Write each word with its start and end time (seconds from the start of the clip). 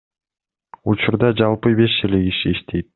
Учурда 0.93 1.31
жалпы 1.43 1.77
беш 1.83 2.01
эле 2.11 2.27
киши 2.29 2.57
иштейт. 2.59 2.87